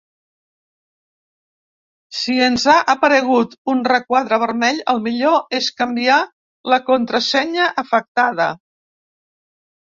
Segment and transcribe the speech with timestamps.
[2.19, 6.17] Si ens ha aparegut un requadre vermell, el millor és canviar
[6.75, 8.51] la contrasenya afectada.